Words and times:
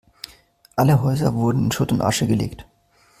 Alle 0.75 1.03
Häuser 1.03 1.35
wurden 1.35 1.65
in 1.65 1.71
Schutt 1.71 1.91
und 1.91 2.01
Asche 2.01 2.25
gelegt. 2.25 2.65